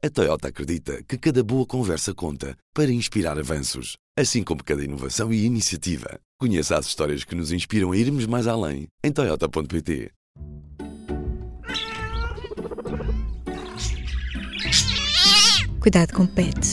A 0.00 0.08
Toyota 0.08 0.46
acredita 0.46 1.02
que 1.02 1.18
cada 1.18 1.42
boa 1.42 1.66
conversa 1.66 2.14
conta 2.14 2.56
para 2.72 2.88
inspirar 2.88 3.36
avanços, 3.36 3.96
assim 4.16 4.44
como 4.44 4.62
cada 4.62 4.84
inovação 4.84 5.32
e 5.32 5.44
iniciativa. 5.44 6.20
Conheça 6.38 6.78
as 6.78 6.86
histórias 6.86 7.24
que 7.24 7.34
nos 7.34 7.50
inspiram 7.50 7.90
a 7.90 7.96
irmos 7.96 8.24
mais 8.24 8.46
além 8.46 8.86
em 9.02 9.10
Toyota.pt. 9.10 10.12
Cuidado 15.80 16.12
com 16.12 16.28
pets. 16.28 16.70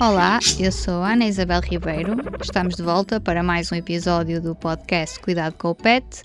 Olá, 0.00 0.38
eu 0.60 0.70
sou 0.70 1.02
a 1.02 1.14
Ana 1.14 1.26
Isabel 1.26 1.60
Ribeiro. 1.60 2.14
Estamos 2.40 2.76
de 2.76 2.84
volta 2.84 3.20
para 3.20 3.42
mais 3.42 3.72
um 3.72 3.74
episódio 3.74 4.40
do 4.40 4.54
podcast 4.54 5.18
Cuidado 5.18 5.56
com 5.56 5.70
o 5.70 5.74
Pet. 5.74 6.22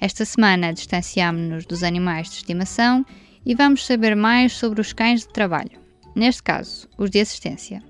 Esta 0.00 0.24
semana 0.24 0.72
distanciámos-nos 0.72 1.66
dos 1.66 1.82
animais 1.82 2.30
de 2.30 2.36
estimação 2.36 3.04
e 3.44 3.54
vamos 3.54 3.86
saber 3.86 4.14
mais 4.14 4.52
sobre 4.52 4.80
os 4.80 4.92
cães 4.92 5.22
de 5.22 5.28
trabalho. 5.28 5.80
Neste 6.14 6.42
caso, 6.42 6.88
os 6.98 7.10
de 7.10 7.20
assistência. 7.20 7.82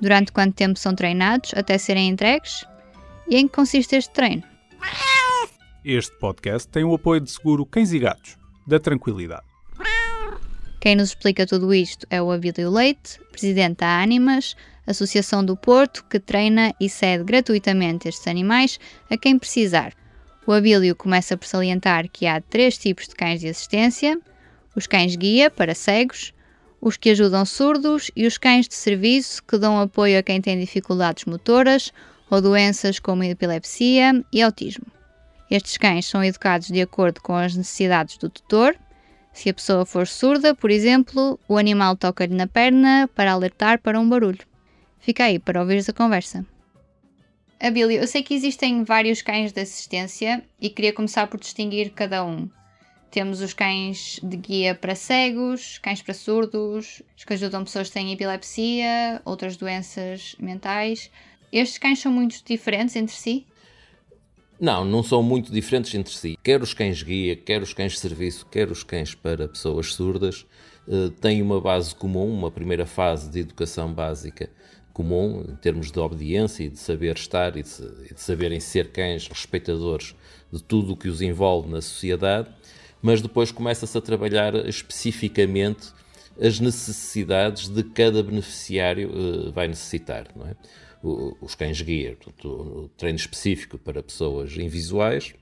Durante 0.00 0.32
quanto 0.32 0.54
tempo 0.54 0.78
são 0.78 0.94
treinados 0.94 1.52
até 1.54 1.78
serem 1.78 2.08
entregues? 2.08 2.64
E 3.28 3.36
em 3.36 3.48
que 3.48 3.54
consiste 3.54 3.96
este 3.96 4.12
treino? 4.12 4.42
Este 5.84 6.16
podcast 6.18 6.68
tem 6.68 6.84
o 6.84 6.94
apoio 6.94 7.20
de 7.20 7.30
seguro 7.30 7.64
Cães 7.64 7.92
e 7.92 7.98
Gatos, 7.98 8.36
da 8.66 8.78
Tranquilidade. 8.78 9.46
Quem 10.80 10.94
nos 10.94 11.08
explica 11.08 11.46
tudo 11.46 11.74
isto 11.74 12.06
é 12.10 12.20
o 12.22 12.30
Abílio 12.30 12.70
Leite, 12.70 13.18
presidente 13.32 13.78
da 13.78 14.00
Animas, 14.00 14.54
Associação 14.86 15.44
do 15.44 15.56
Porto, 15.56 16.04
que 16.04 16.20
treina 16.20 16.72
e 16.80 16.88
cede 16.88 17.24
gratuitamente 17.24 18.08
estes 18.08 18.26
animais 18.28 18.78
a 19.10 19.16
quem 19.16 19.38
precisar. 19.38 19.92
O 20.46 20.52
Abílio 20.52 20.94
começa 20.94 21.36
por 21.36 21.46
salientar 21.46 22.08
que 22.08 22.26
há 22.26 22.40
três 22.40 22.78
tipos 22.78 23.08
de 23.08 23.16
cães 23.16 23.40
de 23.40 23.48
assistência: 23.48 24.20
os 24.76 24.86
cães 24.86 25.16
guia 25.16 25.50
para 25.50 25.74
cegos, 25.74 26.32
os 26.80 26.96
que 26.96 27.10
ajudam 27.10 27.44
surdos 27.44 28.10
e 28.14 28.26
os 28.26 28.38
cães 28.38 28.68
de 28.68 28.74
serviço 28.74 29.42
que 29.42 29.58
dão 29.58 29.80
apoio 29.80 30.18
a 30.18 30.22
quem 30.22 30.40
tem 30.40 30.60
dificuldades 30.60 31.24
motoras 31.24 31.92
ou 32.30 32.40
doenças 32.40 33.00
como 33.00 33.24
epilepsia 33.24 34.24
e 34.32 34.42
autismo. 34.42 34.86
Estes 35.50 35.76
cães 35.76 36.06
são 36.06 36.22
educados 36.22 36.68
de 36.68 36.80
acordo 36.80 37.20
com 37.20 37.34
as 37.34 37.56
necessidades 37.56 38.18
do 38.18 38.28
tutor 38.28 38.76
se 39.36 39.50
a 39.50 39.54
pessoa 39.54 39.84
for 39.84 40.06
surda, 40.06 40.54
por 40.54 40.70
exemplo, 40.70 41.38
o 41.46 41.58
animal 41.58 41.94
toca-lhe 41.94 42.34
na 42.34 42.46
perna 42.46 43.06
para 43.14 43.32
alertar 43.32 43.78
para 43.82 44.00
um 44.00 44.08
barulho. 44.08 44.38
Fica 44.98 45.24
aí 45.24 45.38
para 45.38 45.60
ouvir 45.60 45.84
a 45.86 45.92
conversa. 45.92 46.44
Abílio, 47.60 48.00
eu 48.00 48.06
sei 48.06 48.22
que 48.22 48.32
existem 48.32 48.82
vários 48.82 49.20
cães 49.20 49.52
de 49.52 49.60
assistência 49.60 50.42
e 50.58 50.70
queria 50.70 50.92
começar 50.92 51.26
por 51.26 51.38
distinguir 51.38 51.90
cada 51.90 52.24
um. 52.24 52.48
Temos 53.10 53.40
os 53.40 53.54
cães 53.54 54.20
de 54.22 54.36
guia 54.36 54.74
para 54.74 54.94
cegos, 54.94 55.78
cães 55.78 56.02
para 56.02 56.12
surdos, 56.12 57.02
os 57.16 57.24
que 57.24 57.32
ajudam 57.32 57.64
pessoas 57.64 57.88
que 57.88 57.94
têm 57.94 58.12
epilepsia, 58.12 59.20
outras 59.24 59.56
doenças 59.56 60.36
mentais. 60.38 61.10
Estes 61.52 61.78
cães 61.78 61.98
são 62.00 62.12
muito 62.12 62.42
diferentes 62.44 62.96
entre 62.96 63.14
si? 63.14 63.46
Não, 64.58 64.84
não 64.84 65.02
são 65.02 65.22
muito 65.22 65.52
diferentes 65.52 65.94
entre 65.94 66.12
si. 66.12 66.38
Quer 66.42 66.62
os 66.62 66.72
cães 66.72 67.02
guia, 67.02 67.36
quer 67.36 67.62
os 67.62 67.74
cães 67.74 67.92
de 67.92 68.00
serviço, 68.00 68.46
quer 68.46 68.70
os 68.70 68.82
cães 68.82 69.14
para 69.14 69.46
pessoas 69.46 69.92
surdas, 69.94 70.46
eh, 70.88 71.10
têm 71.20 71.42
uma 71.42 71.60
base 71.60 71.94
comum, 71.94 72.32
uma 72.32 72.50
primeira 72.50 72.86
fase 72.86 73.30
de 73.30 73.40
educação 73.40 73.92
básica 73.92 74.50
comum, 74.94 75.44
em 75.46 75.56
termos 75.56 75.92
de 75.92 75.98
obediência 75.98 76.64
e 76.64 76.70
de 76.70 76.78
saber 76.78 77.16
estar 77.16 77.54
e 77.54 77.62
de, 77.62 77.70
e 78.10 78.14
de 78.14 78.20
saberem 78.20 78.58
ser 78.58 78.90
cães 78.90 79.28
respeitadores 79.28 80.14
de 80.50 80.62
tudo 80.62 80.94
o 80.94 80.96
que 80.96 81.08
os 81.08 81.20
envolve 81.20 81.68
na 81.68 81.82
sociedade, 81.82 82.48
mas 83.06 83.22
depois 83.22 83.52
começa-se 83.52 83.96
a 83.96 84.00
trabalhar 84.00 84.52
especificamente 84.66 85.92
as 86.40 86.58
necessidades 86.58 87.68
de 87.68 87.84
cada 87.84 88.20
beneficiário 88.20 89.10
uh, 89.10 89.52
vai 89.52 89.68
necessitar, 89.68 90.26
não 90.34 90.44
é? 90.44 90.56
os 91.40 91.54
cães 91.54 91.80
guia, 91.80 92.16
portanto, 92.16 92.48
o 92.48 92.88
treino 92.96 93.16
específico 93.16 93.78
para 93.78 94.02
pessoas 94.02 94.56
invisuais 94.56 95.34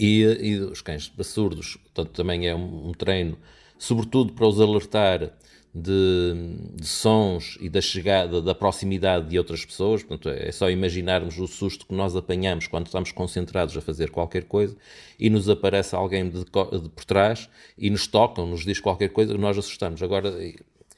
e, 0.00 0.22
e 0.22 0.56
os 0.60 0.80
cães 0.80 1.12
surdos, 1.24 1.76
portanto, 1.76 2.08
também 2.12 2.48
é 2.48 2.54
um, 2.54 2.88
um 2.88 2.92
treino, 2.92 3.36
sobretudo 3.78 4.32
para 4.32 4.46
os 4.46 4.58
alertar 4.58 5.30
de, 5.74 6.34
de, 6.74 6.86
sons 6.86 7.56
e 7.60 7.68
da 7.68 7.80
chegada, 7.80 8.42
da 8.42 8.54
proximidade 8.54 9.28
de 9.28 9.38
outras 9.38 9.64
pessoas. 9.64 10.02
Portanto, 10.02 10.28
é 10.28 10.52
só 10.52 10.70
imaginarmos 10.70 11.38
o 11.38 11.46
susto 11.46 11.86
que 11.86 11.94
nós 11.94 12.14
apanhamos 12.14 12.66
quando 12.66 12.86
estamos 12.86 13.10
concentrados 13.10 13.76
a 13.76 13.80
fazer 13.80 14.10
qualquer 14.10 14.44
coisa 14.44 14.76
e 15.18 15.30
nos 15.30 15.48
aparece 15.48 15.94
alguém 15.94 16.28
de, 16.28 16.44
de 16.44 16.88
por 16.90 17.04
trás 17.06 17.48
e 17.78 17.88
nos 17.88 18.06
toca, 18.06 18.44
nos 18.44 18.64
diz 18.64 18.80
qualquer 18.80 19.08
coisa, 19.08 19.36
nós 19.38 19.56
assustamos. 19.56 20.02
Agora, 20.02 20.34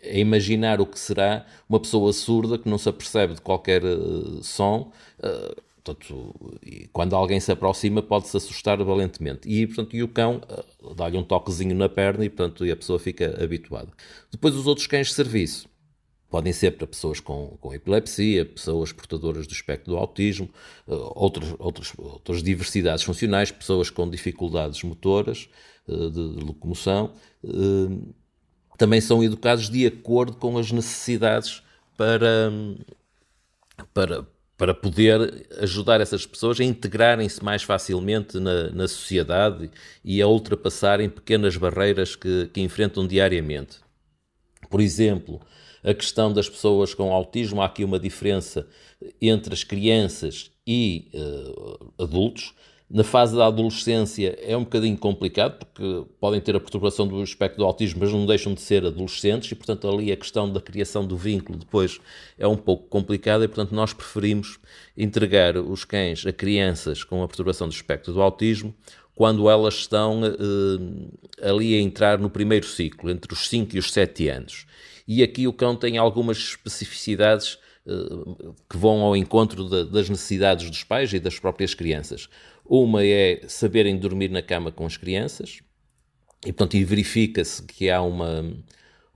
é 0.03 0.19
imaginar 0.19 0.81
o 0.81 0.87
que 0.87 0.99
será 0.99 1.47
uma 1.69 1.81
pessoa 1.81 2.13
surda 2.13 2.59
que 2.59 2.69
não 2.69 2.77
se 2.77 2.89
apercebe 2.89 3.35
de 3.35 3.41
qualquer 3.41 3.85
uh, 3.85 4.43
som. 4.43 4.93
Uh, 5.19 5.63
portanto, 5.85 6.35
quando 6.93 7.15
alguém 7.15 7.39
se 7.39 7.53
aproxima 7.53 8.03
pode-se 8.03 8.37
assustar 8.37 8.83
valentemente. 8.83 9.49
E, 9.49 9.67
portanto, 9.67 9.95
e 9.95 10.03
o 10.03 10.09
cão 10.09 10.41
uh, 10.81 10.95
dá-lhe 10.95 11.19
um 11.19 11.23
toquezinho 11.23 11.75
na 11.77 11.89
perna 11.89 12.25
e, 12.25 12.31
portanto, 12.31 12.65
e 12.65 12.71
a 12.71 12.77
pessoa 12.77 12.99
fica 12.99 13.43
habituada. 13.43 13.93
Depois 14.33 14.55
os 14.55 14.67
outros 14.67 14.87
cães 14.87 15.09
de 15.09 15.15
serviço. 15.15 15.69
Podem 16.31 16.53
ser 16.53 16.73
para 16.73 16.87
pessoas 16.87 17.21
com, 17.21 17.57
com 17.61 17.73
epilepsia, 17.73 18.45
pessoas 18.45 18.91
portadoras 18.93 19.47
do 19.47 19.53
espectro 19.53 19.93
do 19.93 19.97
autismo, 19.97 20.49
uh, 20.89 21.13
outros, 21.15 21.55
outros, 21.59 21.93
outras 21.97 22.43
diversidades 22.43 23.05
funcionais, 23.05 23.53
pessoas 23.53 23.91
com 23.91 24.09
dificuldades 24.09 24.83
motoras, 24.83 25.49
uh, 25.87 26.11
de, 26.11 26.37
de, 26.37 26.45
locomoção. 26.45 27.13
Também 28.77 29.01
são 29.01 29.23
educados 29.23 29.69
de 29.71 29.87
acordo 29.87 30.37
com 30.37 30.59
as 30.59 30.73
necessidades 30.73 31.63
para, 31.97 32.51
para, 33.93 34.27
para 34.57 34.73
poder 34.73 35.47
ajudar 35.59 36.01
essas 36.01 36.25
pessoas 36.25 36.61
a 36.61 36.65
integrarem-se 36.65 37.43
mais 37.43 37.63
facilmente 37.63 38.39
na, 38.39 38.71
na 38.71 38.87
sociedade 38.89 39.71
e 40.05 40.23
a 40.23 40.29
ultrapassarem 40.29 41.09
pequenas 41.11 41.57
barreiras 41.57 42.15
que, 42.15 42.49
que 42.53 42.61
enfrentam 42.61 43.07
diariamente. 43.07 43.79
Por 44.71 44.81
exemplo, 44.81 45.41
a 45.83 45.93
questão 45.93 46.33
das 46.33 46.49
pessoas 46.49 46.95
com 46.95 47.13
autismo, 47.13 47.61
há 47.61 47.67
aqui 47.67 47.85
uma 47.85 47.99
diferença 47.99 48.67
entre 49.21 49.53
as 49.53 49.65
crianças 49.65 50.51
e 50.67 51.11
uh, 51.13 52.03
adultos. 52.03 52.55
Na 52.95 53.03
fase 53.03 53.37
da 53.37 53.49
adolescência 53.49 54.39
é 54.41 54.57
um 54.57 54.63
bocadinho 54.63 54.97
complicado, 54.97 55.59
porque 55.59 56.05
podem 56.21 56.41
ter 56.41 56.55
a 56.55 56.61
perturbação 56.61 57.09
do 57.09 57.21
espectro 57.25 57.59
do 57.59 57.65
autismo, 57.65 57.99
mas 57.99 58.13
não 58.13 58.25
deixam 58.25 58.55
de 58.55 58.61
ser 58.61 58.87
adolescentes, 58.87 59.51
e 59.51 59.55
portanto 59.57 59.89
ali 59.89 60.13
a 60.13 60.17
questão 60.17 60.49
da 60.49 60.61
criação 60.61 61.05
do 61.05 61.17
vínculo 61.17 61.59
depois 61.59 61.99
é 62.39 62.47
um 62.47 62.57
pouco 62.57 62.87
complicada, 62.87 63.45
e 63.45 63.49
portanto 63.49 63.75
nós 63.75 63.93
preferimos 63.93 64.61
entregar 64.97 65.57
os 65.57 65.85
cães 65.85 66.25
a 66.25 66.33
crianças 66.33 67.03
com 67.03 67.21
a 67.21 67.27
perturbação 67.27 67.67
do 67.67 67.75
espectro 67.75 68.13
do 68.13 68.23
autismo, 68.23 68.73
quando 69.13 69.51
elas 69.51 69.75
estão 69.75 70.21
eh, 70.25 71.49
ali 71.51 71.75
a 71.75 71.81
entrar 71.81 72.21
no 72.21 72.31
primeiro 72.31 72.65
ciclo, 72.65 73.11
entre 73.11 73.33
os 73.33 73.49
5 73.49 73.75
e 73.75 73.81
os 73.81 73.93
7 73.93 74.29
anos. 74.29 74.67
E 75.09 75.21
aqui 75.21 75.49
o 75.49 75.53
cão 75.53 75.75
tem 75.75 75.99
algumas 75.99 76.39
especificidades 76.39 77.59
eh, 77.87 77.93
que 78.71 78.77
vão 78.79 79.03
ao 79.03 79.17
encontro 79.17 79.69
das 79.85 80.09
necessidades 80.09 80.71
dos 80.71 80.85
pais 80.85 81.13
e 81.13 81.19
das 81.19 81.41
próprias 81.41 81.75
crianças. 81.75 82.29
Uma 82.65 83.05
é 83.05 83.43
saberem 83.47 83.97
dormir 83.97 84.31
na 84.31 84.43
cama 84.43 84.73
com 84.73 84.87
as 84.87 84.97
crianças, 84.97 85.61
e 86.45 86.53
portanto 86.53 86.87
verifica-se 86.87 87.63
que 87.63 87.91
há 87.91 88.03
uma, 88.03 88.55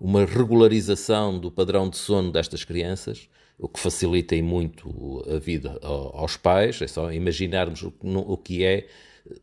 uma 0.01 0.25
regularização 0.25 1.39
do 1.39 1.51
padrão 1.51 1.89
de 1.89 1.97
sono 1.97 2.31
destas 2.31 2.65
crianças, 2.65 3.29
o 3.59 3.69
que 3.69 3.81
facilita 3.81 4.37
muito 4.43 5.25
a 5.29 5.39
vida 5.39 5.79
aos 5.83 6.37
pais. 6.37 6.81
É 6.81 6.87
só 6.87 7.13
imaginarmos 7.13 7.83
o 7.83 8.37
que 8.37 8.65
é 8.65 8.87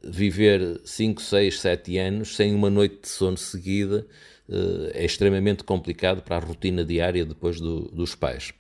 viver 0.04 0.82
5, 0.86 1.22
6, 1.22 1.60
7 1.60 1.98
anos 1.98 2.36
sem 2.36 2.56
uma 2.56 2.70
noite 2.70 3.02
de 3.02 3.10
sono 3.10 3.38
seguida. 3.38 4.08
Eh, 4.50 5.02
é 5.02 5.06
extremamente 5.06 5.64
complicado 5.64 6.22
para 6.22 6.38
a 6.38 6.40
rotina 6.40 6.84
diária 6.84 7.26
depois 7.26 7.60
do, 7.60 7.90
dos 7.92 8.16
pais. 8.16 8.54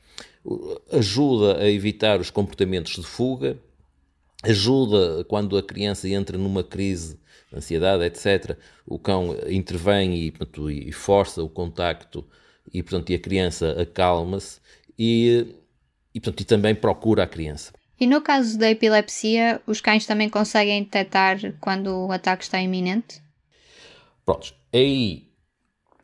Ajuda 0.91 1.59
a 1.59 1.69
evitar 1.69 2.19
os 2.19 2.29
comportamentos 2.29 2.95
de 2.95 3.03
fuga, 3.03 3.57
ajuda 4.45 5.23
quando 5.25 5.57
a 5.57 5.63
criança 5.63 6.07
entra 6.07 6.37
numa 6.37 6.63
crise 6.63 7.19
de 7.51 7.57
ansiedade, 7.57 8.03
etc. 8.03 8.57
O 8.85 8.99
cão 8.99 9.35
intervém 9.47 10.15
e, 10.15 10.31
portanto, 10.31 10.69
e 10.69 10.91
força 10.91 11.43
o 11.43 11.49
contacto 11.49 12.25
e, 12.73 12.81
portanto, 12.81 13.09
e 13.09 13.15
a 13.15 13.19
criança 13.19 13.81
acalma-se 13.81 14.59
e, 14.97 15.47
e, 16.13 16.19
portanto, 16.19 16.41
e 16.41 16.45
também 16.45 16.75
procura 16.75 17.23
a 17.23 17.27
criança. 17.27 17.73
E 17.99 18.05
no 18.05 18.21
caso 18.21 18.57
da 18.57 18.69
epilepsia, 18.69 19.61
os 19.65 19.79
cães 19.79 20.05
também 20.05 20.29
conseguem 20.29 20.83
detectar 20.83 21.37
quando 21.61 22.07
o 22.07 22.11
ataque 22.11 22.43
está 22.43 22.61
iminente? 22.61 23.21
Prontos, 24.25 24.53
aí 24.73 25.29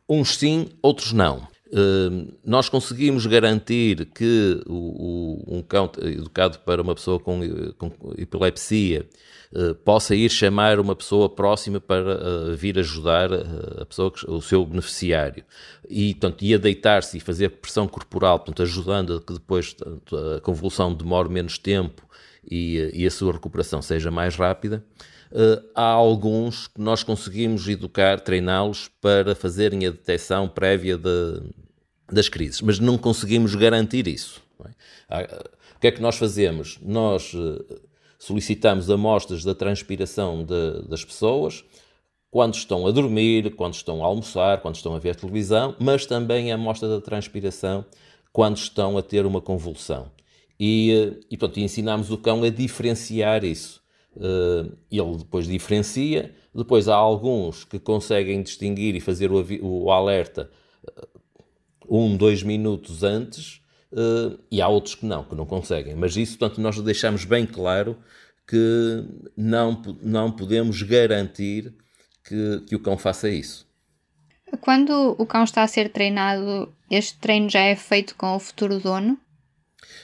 uns 0.08 0.38
sim, 0.38 0.70
outros 0.82 1.12
não. 1.12 1.48
Uh, 1.72 2.34
nós 2.44 2.68
conseguimos 2.68 3.26
garantir 3.26 4.06
que 4.08 4.62
o, 4.68 5.46
o, 5.48 5.58
um 5.58 5.62
cão 5.62 5.90
educado 6.02 6.60
para 6.60 6.82
uma 6.82 6.94
pessoa 6.94 7.18
com, 7.18 7.40
com 7.78 7.94
epilepsia 8.18 9.08
uh, 9.54 9.74
possa 9.76 10.14
ir 10.14 10.30
chamar 10.30 10.82
uma 10.82 10.94
pessoa 10.98 11.30
próxima 11.30 11.80
para 11.80 12.52
uh, 12.52 12.56
vir 12.58 12.78
ajudar 12.78 13.30
a 13.80 13.86
pessoa, 13.86 14.12
o 14.28 14.42
seu 14.42 14.66
beneficiário. 14.66 15.46
E, 15.90 16.14
portanto, 16.14 16.42
ia 16.44 16.60
deitar-se 16.60 17.16
e 17.16 17.22
fazer 17.22 17.48
pressão 17.50 17.88
corporal, 17.88 18.40
portanto, 18.40 18.64
ajudando 18.64 19.16
a 19.16 19.22
que 19.22 19.32
depois 19.32 19.74
a 20.38 20.42
convulsão 20.42 20.94
demore 20.94 21.30
menos 21.30 21.58
tempo 21.58 22.06
e, 22.50 22.92
e 22.94 23.08
a 23.08 23.12
sua 23.12 23.32
recuperação 23.32 23.82
seja 23.82 24.12
mais 24.12 24.36
rápida. 24.36 24.84
Uh, 25.32 25.64
há 25.74 25.86
alguns 25.86 26.68
que 26.68 26.82
nós 26.82 27.04
conseguimos 27.04 27.68
educar, 27.68 28.20
treiná-los 28.20 28.90
para 29.00 29.34
fazerem 29.34 29.86
a 29.86 29.90
detecção 29.90 30.48
prévia 30.48 30.98
de, 30.98 31.42
das 32.12 32.28
crises, 32.28 32.62
mas 32.62 32.80
não 32.80 32.98
conseguimos 32.98 33.56
garantir 33.56 34.08
isso. 34.08 34.42
É? 35.10 35.24
O 35.76 35.80
que 35.80 35.88
é 35.88 35.92
que 35.92 36.02
nós 36.02 36.18
fazemos? 36.18 36.78
Nós 36.82 37.34
uh, 37.34 37.64
solicitamos 38.20 38.90
amostras 38.90 39.44
da 39.44 39.56
transpiração 39.56 40.44
de, 40.44 40.88
das 40.88 41.04
pessoas 41.04 41.64
quando 42.30 42.54
estão 42.54 42.86
a 42.86 42.92
dormir, 42.92 43.56
quando 43.56 43.74
estão 43.74 44.04
a 44.04 44.06
almoçar, 44.06 44.62
quando 44.62 44.76
estão 44.76 44.96
a 44.96 45.00
ver 45.00 45.16
televisão, 45.16 45.76
mas 45.80 46.06
também 46.06 46.52
a 46.52 46.56
amostra 46.56 46.88
da 46.88 47.02
transpiração 47.02 47.84
quando 48.32 48.58
estão 48.58 48.98
a 48.98 49.02
ter 49.02 49.26
uma 49.26 49.42
convulsão. 49.42 50.12
E, 50.60 50.94
uh, 50.94 51.26
e, 51.32 51.38
pronto, 51.38 51.60
ensinamos 51.60 52.12
o 52.12 52.18
cão 52.18 52.44
a 52.44 52.50
diferenciar 52.50 53.44
isso. 53.44 53.81
Uh, 54.16 54.78
ele 54.92 55.18
depois 55.18 55.48
diferencia. 55.48 56.34
Depois 56.54 56.88
há 56.88 56.96
alguns 56.96 57.64
que 57.64 57.80
conseguem 57.80 58.44
distinguir 58.44 58.96
e 58.96 59.00
fazer 59.00 59.32
o, 59.32 59.44
o 59.62 59.92
alerta 59.92 60.50
uh, 60.86 61.22
um, 61.90 62.18
dois 62.18 62.44
minutos 62.44 63.04
antes, 63.04 63.62
uh, 63.92 64.38
e 64.50 64.62
há 64.62 64.68
outros 64.68 64.96
que 64.96 65.06
não, 65.06 65.24
que 65.24 65.36
não 65.36 65.46
conseguem. 65.46 65.96
Mas 65.96 66.16
isso, 66.18 66.38
portanto, 66.38 66.60
nós 66.62 66.80
deixamos 66.82 67.26
bem 67.26 67.46
claro 67.46 67.98
que 68.48 69.06
não, 69.36 69.82
não 70.02 70.32
podemos 70.32 70.82
garantir 70.82 71.74
que, 72.24 72.62
que 72.68 72.76
o 72.76 72.80
cão 72.80 72.98
faça 72.98 73.30
isso. 73.30 73.66
Quando 74.60 75.16
o 75.18 75.26
cão 75.26 75.44
está 75.44 75.64
a 75.64 75.68
ser 75.68 75.90
treinado, 75.90 76.74
este 76.90 77.18
treino 77.18 77.50
já 77.50 77.62
é 77.62 77.76
feito 77.76 78.16
com 78.16 78.36
o 78.36 78.40
futuro 78.40 78.80
dono? 78.80 79.18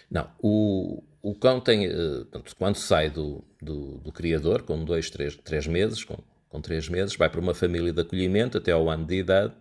Não, 0.10 0.30
o, 0.42 1.04
o 1.30 1.36
cão 1.36 1.60
tem, 1.60 1.86
eh, 1.86 1.92
portanto, 2.32 2.56
quando 2.58 2.76
sai 2.78 3.10
do, 3.10 3.44
do, 3.62 3.98
do, 3.98 4.12
criador, 4.14 4.62
com 4.62 4.86
dois, 4.86 5.10
três, 5.10 5.36
três 5.36 5.68
meses, 5.68 6.06
com, 6.06 6.18
com 6.48 6.62
três 6.62 6.88
meses, 6.88 7.18
vai 7.18 7.30
para 7.30 7.42
uma 7.42 7.54
família 7.54 7.92
de 7.92 8.00
acolhimento 8.00 8.58
até 8.58 8.72
ao 8.72 8.90
ano 8.90 9.06
de 9.06 9.16
idade 9.16 9.54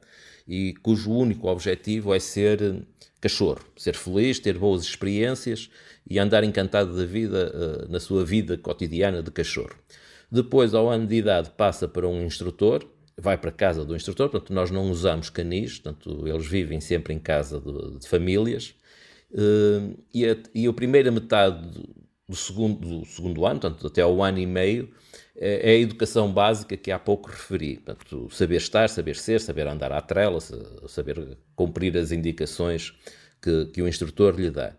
e 0.46 0.74
cujo 0.74 1.10
único 1.10 1.48
objetivo 1.48 2.14
é 2.14 2.20
ser 2.20 2.62
eh, 2.62 2.76
cachorro, 3.20 3.64
ser 3.76 3.96
feliz, 3.96 4.38
ter 4.38 4.56
boas 4.56 4.84
experiências 4.84 5.68
e 6.08 6.20
andar 6.20 6.44
encantado 6.44 6.96
da 6.96 7.04
vida, 7.04 7.52
uh, 7.52 7.90
na 7.90 7.98
sua 7.98 8.24
vida 8.24 8.56
cotidiana 8.56 9.20
de 9.20 9.32
cachorro. 9.32 9.74
Depois, 10.30 10.72
ao 10.72 10.88
ano 10.88 11.04
de 11.08 11.16
idade, 11.16 11.50
passa 11.56 11.88
para 11.88 12.06
um 12.06 12.22
instrutor, 12.22 12.86
vai 13.18 13.36
para 13.36 13.50
a 13.50 13.52
casa 13.52 13.84
do 13.84 13.96
instrutor, 13.96 14.28
portanto, 14.28 14.52
nós 14.52 14.70
não 14.70 14.88
usamos 14.88 15.30
canis, 15.30 15.80
portanto, 15.80 16.28
eles 16.28 16.46
vivem 16.46 16.80
sempre 16.80 17.12
em 17.12 17.18
casa 17.18 17.58
de, 17.58 17.98
de 17.98 18.06
famílias, 18.06 18.72
e, 20.12 20.26
a, 20.26 20.36
e 20.54 20.66
a 20.66 20.72
primeira 20.72 21.10
metade 21.10 21.68
do 22.28 22.36
segundo, 22.36 23.00
do 23.00 23.04
segundo 23.04 23.46
ano, 23.46 23.60
portanto, 23.60 23.86
até 23.86 24.02
ao 24.02 24.22
ano 24.22 24.38
e 24.38 24.46
meio, 24.46 24.90
é, 25.36 25.72
é 25.72 25.74
a 25.74 25.78
educação 25.78 26.32
básica 26.32 26.76
que 26.76 26.90
há 26.90 26.98
pouco 26.98 27.30
referi. 27.30 27.76
Portanto, 27.76 28.28
saber 28.30 28.56
estar, 28.56 28.88
saber 28.88 29.16
ser, 29.16 29.40
saber 29.40 29.66
andar 29.66 29.92
à 29.92 30.00
trela, 30.00 30.40
saber 30.88 31.36
cumprir 31.54 31.96
as 31.96 32.10
indicações 32.10 32.92
que, 33.40 33.66
que 33.66 33.82
o 33.82 33.88
instrutor 33.88 34.38
lhe 34.38 34.50
dá. 34.50 34.76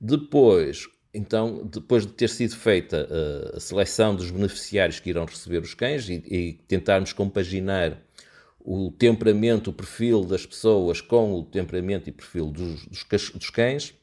Depois, 0.00 0.88
então, 1.12 1.66
depois 1.66 2.06
de 2.06 2.12
ter 2.12 2.28
sido 2.28 2.54
feita 2.56 3.08
a, 3.52 3.56
a 3.56 3.60
seleção 3.60 4.14
dos 4.14 4.30
beneficiários 4.30 5.00
que 5.00 5.10
irão 5.10 5.24
receber 5.24 5.62
os 5.62 5.74
cães 5.74 6.08
e, 6.08 6.22
e 6.26 6.52
tentarmos 6.68 7.12
compaginar 7.12 8.05
o 8.66 8.90
temperamento, 8.90 9.70
o 9.70 9.72
perfil 9.72 10.24
das 10.24 10.44
pessoas 10.44 11.00
com 11.00 11.32
o 11.34 11.44
temperamento 11.44 12.08
e 12.08 12.12
perfil 12.12 12.50
dos, 12.50 12.84
dos, 12.84 13.30
dos 13.30 13.48
cães, 13.48 13.94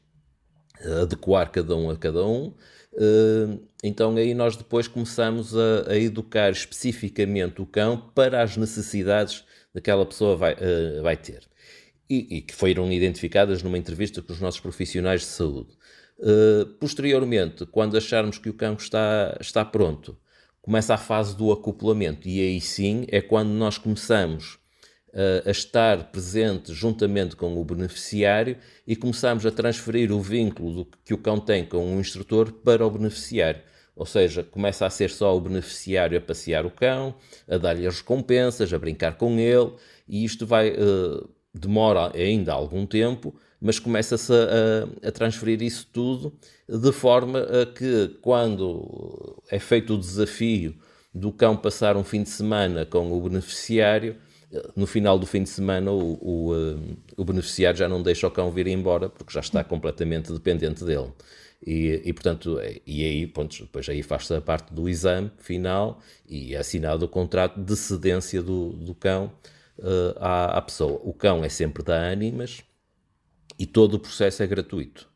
adequar 1.02 1.52
cada 1.52 1.76
um 1.76 1.90
a 1.90 1.96
cada 1.96 2.24
um. 2.26 2.54
Eh, 2.96 3.58
então 3.82 4.16
aí 4.16 4.32
nós 4.32 4.56
depois 4.56 4.88
começamos 4.88 5.54
a, 5.54 5.90
a 5.90 5.98
educar 5.98 6.50
especificamente 6.50 7.60
o 7.60 7.66
cão 7.66 8.10
para 8.14 8.42
as 8.42 8.56
necessidades 8.56 9.44
daquela 9.74 10.06
pessoa 10.06 10.34
vai, 10.34 10.56
eh, 10.58 11.00
vai 11.02 11.16
ter. 11.18 11.42
E, 12.08 12.38
e, 12.38 12.40
que 12.40 12.54
foram 12.54 12.90
identificadas 12.90 13.62
numa 13.62 13.76
entrevista 13.76 14.22
com 14.22 14.32
os 14.32 14.40
nossos 14.40 14.60
profissionais 14.60 15.22
de 15.22 15.26
saúde. 15.26 15.76
Posteriormente, 16.78 17.66
quando 17.66 17.96
acharmos 17.96 18.38
que 18.38 18.48
o 18.48 18.54
cão 18.54 18.74
está, 18.74 19.36
está 19.40 19.64
pronto, 19.64 20.16
começa 20.64 20.94
a 20.94 20.96
fase 20.96 21.36
do 21.36 21.52
acoplamento 21.52 22.26
e 22.26 22.40
aí 22.40 22.58
sim 22.58 23.04
é 23.08 23.20
quando 23.20 23.50
nós 23.50 23.76
começamos 23.76 24.54
uh, 25.08 25.46
a 25.46 25.50
estar 25.50 26.10
presente 26.10 26.72
juntamente 26.72 27.36
com 27.36 27.54
o 27.60 27.62
beneficiário 27.62 28.56
e 28.86 28.96
começamos 28.96 29.44
a 29.44 29.50
transferir 29.50 30.10
o 30.10 30.22
vínculo 30.22 30.88
que 31.04 31.12
o 31.12 31.18
cão 31.18 31.38
tem 31.38 31.66
com 31.66 31.94
o 31.94 32.00
instrutor 32.00 32.50
para 32.50 32.86
o 32.86 32.90
beneficiário. 32.90 33.60
Ou 33.94 34.06
seja, 34.06 34.42
começa 34.42 34.86
a 34.86 34.90
ser 34.90 35.10
só 35.10 35.36
o 35.36 35.40
beneficiário 35.40 36.16
a 36.16 36.20
passear 36.20 36.64
o 36.64 36.70
cão, 36.70 37.14
a 37.46 37.58
dar-lhe 37.58 37.86
as 37.86 37.98
recompensas, 37.98 38.72
a 38.72 38.78
brincar 38.78 39.18
com 39.18 39.38
ele, 39.38 39.70
e 40.08 40.24
isto 40.24 40.46
vai 40.46 40.70
uh, 40.70 41.28
demora 41.52 42.10
ainda 42.16 42.54
algum 42.54 42.86
tempo, 42.86 43.38
mas 43.64 43.78
começa-se 43.78 44.30
a, 44.30 45.08
a, 45.08 45.10
transferir 45.10 45.62
isso 45.62 45.88
tudo 45.90 46.34
de 46.68 46.92
forma 46.92 47.40
a 47.40 47.64
que, 47.64 48.08
quando 48.20 49.42
é 49.50 49.58
feito 49.58 49.94
o 49.94 49.98
desafio 49.98 50.74
do 51.14 51.32
cão 51.32 51.56
passar 51.56 51.96
um 51.96 52.04
fim 52.04 52.22
de 52.22 52.28
semana 52.28 52.84
com 52.84 53.10
o 53.10 53.20
beneficiário, 53.22 54.16
no 54.76 54.86
final 54.86 55.18
do 55.18 55.24
fim 55.24 55.42
de 55.42 55.48
semana 55.48 55.90
o, 55.90 56.18
o, 56.20 56.54
eh, 56.54 56.96
o, 57.16 57.24
beneficiário 57.24 57.78
já 57.78 57.88
não 57.88 58.02
deixa 58.02 58.26
o 58.26 58.30
cão 58.30 58.50
vir 58.50 58.66
embora 58.66 59.08
porque 59.08 59.32
já 59.32 59.40
está 59.40 59.64
completamente 59.64 60.30
dependente 60.30 60.84
dele. 60.84 61.10
E, 61.66 62.02
e 62.04 62.12
portanto, 62.12 62.58
é, 62.60 62.82
e 62.86 63.02
aí, 63.02 63.26
ponto, 63.26 63.62
depois 63.62 63.88
aí 63.88 64.02
faz-se 64.02 64.34
a 64.34 64.42
parte 64.42 64.74
do 64.74 64.90
exame 64.90 65.30
final 65.38 66.00
e 66.28 66.54
é 66.54 66.58
assinado 66.58 67.06
o 67.06 67.08
contrato 67.08 67.58
de 67.58 67.74
cedência 67.74 68.42
do, 68.42 68.74
do 68.74 68.94
cão 68.94 69.32
uh, 69.78 70.18
à, 70.20 70.58
à 70.58 70.60
pessoa. 70.60 71.00
O 71.02 71.14
cão 71.14 71.42
é 71.42 71.48
sempre 71.48 71.82
da 71.82 72.10
Animas, 72.12 72.62
e 73.58 73.66
todo 73.66 73.94
o 73.94 73.98
processo 73.98 74.42
é 74.42 74.46
gratuito. 74.46 75.08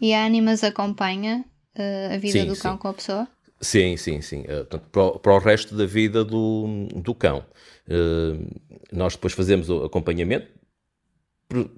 E 0.00 0.14
a 0.14 0.24
Animas 0.24 0.62
acompanha 0.62 1.44
uh, 1.76 2.14
a 2.14 2.18
vida 2.18 2.40
sim, 2.40 2.46
do 2.46 2.56
cão 2.56 2.72
sim. 2.72 2.78
com 2.78 2.88
a 2.88 2.94
pessoa? 2.94 3.28
Sim, 3.60 3.96
sim, 3.96 4.20
sim. 4.20 4.42
Uh, 4.42 4.64
portanto, 4.64 4.84
para, 4.92 5.02
o, 5.02 5.18
para, 5.18 5.34
o, 5.34 5.38
resto 5.38 5.74
da 5.74 5.86
vida 5.86 6.24
do, 6.24 6.86
do 6.94 7.14
cão. 7.14 7.44
Uh, 7.88 8.48
nós 8.92 9.14
depois 9.14 9.32
fazemos 9.32 9.68
o 9.68 9.84
acompanhamento, 9.84 10.46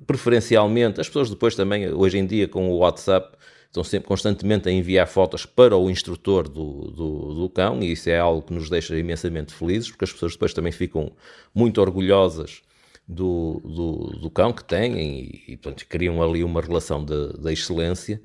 preferencialmente, 0.07 1.01
as 1.01 1.07
pessoas 1.07 1.31
depois 1.31 1.55
também, 1.55 1.89
hoje 1.93 2.19
em 2.19 2.27
dia, 2.27 2.49
com 2.49 2.71
o 2.71 2.79
WhatsApp, 2.79 3.37
estão 3.67 3.85
sempre 3.85 4.09
constantemente 4.09 4.69
a 4.69 4.73
enviar 4.73 5.07
fotos 5.07 5.47
para 5.47 5.77
o 5.77 5.89
instrutor 5.89 6.49
do, 6.49 6.91
do, 6.91 7.35
do, 7.35 7.51
cão, 7.51 7.81
e 7.81 7.93
isso 7.93 8.11
é 8.11 8.19
algo 8.19 8.43
que 8.43 8.53
nos 8.53 8.69
deixa 8.69 8.99
imensamente 8.99 9.55
felizes, 9.55 9.89
porque 9.89 10.05
as 10.05 10.13
pessoas 10.13 10.33
depois 10.33 10.53
também 10.53 10.73
ficam 10.73 11.13
muito 11.55 11.81
orgulhosas 11.81 12.63
do, 13.11 13.61
do, 13.65 14.21
do 14.21 14.31
cão 14.31 14.53
que 14.53 14.63
têm 14.63 14.99
e, 14.99 15.53
e 15.53 15.57
portanto, 15.57 15.87
criam 15.89 16.23
ali 16.23 16.45
uma 16.45 16.61
relação 16.61 17.05
de 17.05 17.53
excelência 17.53 18.23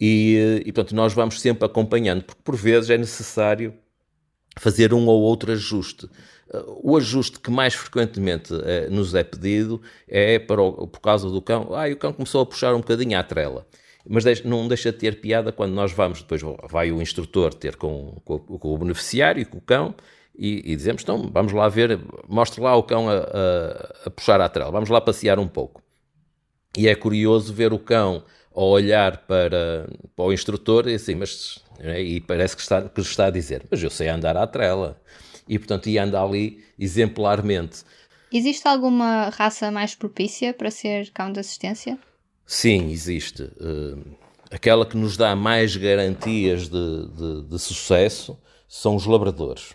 e, 0.00 0.62
e 0.64 0.72
portanto, 0.72 0.94
nós 0.94 1.12
vamos 1.12 1.40
sempre 1.40 1.66
acompanhando, 1.66 2.24
porque 2.24 2.40
por 2.42 2.56
vezes 2.56 2.88
é 2.90 2.96
necessário 2.96 3.74
fazer 4.58 4.94
um 4.94 5.06
ou 5.06 5.20
outro 5.20 5.52
ajuste. 5.52 6.08
O 6.82 6.96
ajuste 6.96 7.40
que 7.40 7.50
mais 7.50 7.74
frequentemente 7.74 8.52
eh, 8.64 8.88
nos 8.90 9.14
é 9.14 9.24
pedido 9.24 9.80
é 10.06 10.38
para 10.38 10.60
o, 10.60 10.86
por 10.86 11.00
causa 11.00 11.30
do 11.30 11.40
cão. 11.40 11.74
Ah, 11.74 11.88
o 11.88 11.96
cão 11.96 12.12
começou 12.12 12.42
a 12.42 12.46
puxar 12.46 12.74
um 12.74 12.78
bocadinho 12.78 13.18
à 13.18 13.22
trela. 13.22 13.66
Mas 14.06 14.24
deixa, 14.24 14.46
não 14.46 14.68
deixa 14.68 14.92
de 14.92 14.98
ter 14.98 15.20
piada 15.20 15.52
quando 15.52 15.72
nós 15.72 15.92
vamos, 15.92 16.20
depois 16.20 16.42
vai 16.68 16.92
o 16.92 17.00
instrutor 17.00 17.54
ter 17.54 17.76
com, 17.76 18.20
com, 18.24 18.38
com 18.38 18.74
o 18.74 18.78
beneficiário 18.78 19.46
com 19.46 19.58
o 19.58 19.60
cão 19.62 19.94
e, 20.34 20.72
e, 20.72 20.76
dizemos, 20.76 21.02
então 21.02 21.30
vamos 21.30 21.52
lá 21.52 21.68
ver, 21.68 22.00
mostre 22.28 22.60
lá 22.60 22.74
o 22.74 22.82
cão 22.82 23.08
a, 23.08 23.14
a, 23.14 24.06
a 24.06 24.10
puxar 24.10 24.40
a 24.40 24.48
trela, 24.48 24.70
vamos 24.70 24.88
lá 24.88 25.00
passear 25.00 25.38
um 25.38 25.46
pouco. 25.46 25.82
E 26.76 26.88
é 26.88 26.94
curioso 26.94 27.52
ver 27.52 27.72
o 27.72 27.78
cão 27.78 28.24
a 28.54 28.62
olhar 28.62 29.18
para, 29.26 29.88
para 30.16 30.24
o 30.24 30.32
instrutor 30.32 30.88
e 30.88 30.94
assim, 30.94 31.14
mas 31.14 31.62
é? 31.78 32.00
e 32.00 32.20
parece 32.20 32.56
que 32.56 32.62
está, 32.62 32.82
que 32.82 33.00
está 33.00 33.26
a 33.26 33.30
dizer, 33.30 33.66
mas 33.70 33.82
eu 33.82 33.90
sei 33.90 34.08
andar 34.08 34.36
à 34.36 34.46
trela. 34.46 35.00
E 35.46 35.58
portanto, 35.58 35.88
e 35.88 35.98
anda 35.98 36.22
ali 36.22 36.64
exemplarmente. 36.78 37.82
Existe 38.32 38.66
alguma 38.66 39.28
raça 39.28 39.70
mais 39.70 39.94
propícia 39.94 40.54
para 40.54 40.70
ser 40.70 41.10
cão 41.10 41.30
de 41.30 41.40
assistência? 41.40 41.98
Sim, 42.46 42.90
existe. 42.90 43.42
Uh, 43.42 44.02
aquela 44.50 44.86
que 44.86 44.96
nos 44.96 45.16
dá 45.16 45.36
mais 45.36 45.76
garantias 45.76 46.68
de, 46.68 47.06
de, 47.08 47.42
de 47.48 47.58
sucesso 47.58 48.38
são 48.66 48.96
os 48.96 49.04
labradores 49.04 49.74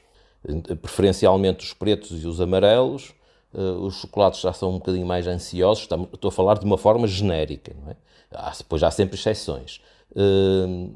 preferencialmente 0.81 1.65
os 1.65 1.73
pretos 1.73 2.23
e 2.23 2.27
os 2.27 2.39
amarelos, 2.39 3.13
uh, 3.53 3.85
os 3.85 3.95
chocolates 3.95 4.41
já 4.41 4.53
são 4.53 4.71
um 4.71 4.77
bocadinho 4.77 5.05
mais 5.05 5.27
ansiosos, 5.27 5.87
estou 6.13 6.29
a 6.29 6.31
falar 6.31 6.57
de 6.57 6.65
uma 6.65 6.77
forma 6.77 7.07
genérica, 7.07 7.75
não 7.81 7.91
é? 7.91 7.95
Há, 8.31 8.51
depois 8.57 8.83
há 8.83 8.91
sempre 8.91 9.17
exceções. 9.17 9.79
Uh, 10.11 10.93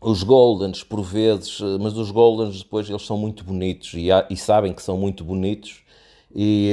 os 0.00 0.22
Goldens, 0.22 0.82
por 0.82 1.02
vezes, 1.02 1.60
mas 1.80 1.96
os 1.96 2.10
Goldens 2.10 2.62
depois 2.62 2.88
eles 2.90 3.06
são 3.06 3.16
muito 3.16 3.44
bonitos 3.44 3.94
e, 3.94 4.10
há, 4.10 4.26
e 4.28 4.36
sabem 4.36 4.72
que 4.72 4.82
são 4.82 4.96
muito 4.96 5.22
bonitos 5.22 5.82
e, 6.34 6.72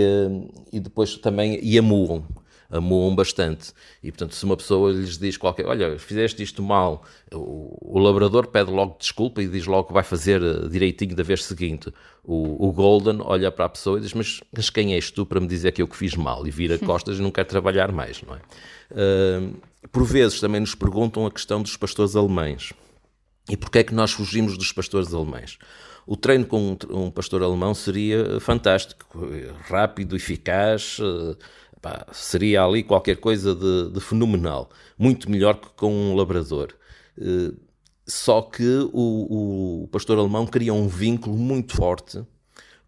e 0.73 0.79
depois 0.79 1.15
também 1.17 1.59
e 1.61 1.77
amuam 1.77 2.23
amuam 2.69 3.15
bastante. 3.15 3.71
E, 4.03 4.11
portanto, 4.11 4.35
se 4.35 4.45
uma 4.45 4.55
pessoa 4.55 4.91
lhes 4.91 5.17
diz 5.17 5.37
qualquer, 5.37 5.65
olha, 5.65 5.97
fizeste 5.97 6.43
isto 6.43 6.61
mal, 6.61 7.03
o, 7.33 7.97
o 7.97 7.99
labrador 7.99 8.47
pede 8.47 8.71
logo 8.71 8.97
desculpa 8.99 9.41
e 9.41 9.47
diz 9.47 9.65
logo 9.65 9.87
que 9.87 9.93
vai 9.93 10.03
fazer 10.03 10.41
eh, 10.41 10.67
direitinho 10.69 11.15
da 11.15 11.23
vez 11.23 11.43
seguinte. 11.43 11.91
O, 12.23 12.67
o, 12.67 12.71
Golden 12.71 13.19
olha 13.21 13.51
para 13.51 13.65
a 13.65 13.69
pessoa 13.69 13.97
e 13.97 14.01
diz, 14.01 14.13
mas, 14.13 14.41
mas, 14.55 14.69
quem 14.69 14.93
és 14.93 15.09
tu 15.09 15.25
para 15.25 15.39
me 15.39 15.47
dizer 15.47 15.71
que 15.71 15.81
eu 15.81 15.87
que 15.87 15.97
fiz 15.97 16.15
mal? 16.15 16.45
E 16.45 16.51
vira 16.51 16.77
costas 16.79 17.17
e 17.17 17.21
não 17.21 17.31
quer 17.31 17.45
trabalhar 17.45 17.91
mais, 17.91 18.21
não 18.21 18.35
é? 18.35 18.39
Uh, 18.91 19.55
por 19.91 20.03
vezes 20.03 20.39
também 20.39 20.59
nos 20.59 20.75
perguntam 20.75 21.25
a 21.25 21.31
questão 21.31 21.61
dos 21.61 21.75
pastores 21.75 22.15
alemães. 22.15 22.73
E 23.49 23.57
porquê 23.57 23.79
é 23.79 23.83
que 23.83 23.93
nós 23.93 24.11
fugimos 24.11 24.57
dos 24.57 24.71
pastores 24.71 25.13
alemães? 25.13 25.57
O 26.05 26.15
treino 26.15 26.45
com 26.45 26.77
um 26.89 27.11
pastor 27.11 27.43
alemão 27.43 27.73
seria 27.73 28.39
fantástico, 28.39 29.27
rápido, 29.67 30.15
eficaz, 30.15 30.97
eh, 30.99 31.35
pá, 31.81 32.05
seria 32.11 32.63
ali 32.63 32.83
qualquer 32.83 33.17
coisa 33.17 33.55
de, 33.55 33.91
de, 33.91 33.99
fenomenal, 33.99 34.69
muito 34.97 35.29
melhor 35.29 35.55
que 35.55 35.69
com 35.69 35.91
um 35.91 36.15
labrador. 36.15 36.73
Uh, 37.17 37.57
só 38.07 38.41
que 38.41 38.89
o, 38.91 39.83
o, 39.83 39.87
pastor 39.89 40.17
alemão 40.17 40.47
cria 40.47 40.73
um 40.73 40.87
vínculo 40.87 41.37
muito 41.37 41.75
forte 41.75 42.23